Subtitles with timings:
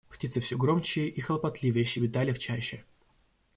[0.09, 2.83] Птицы всё громче и хлопотливее щебетали в чаще.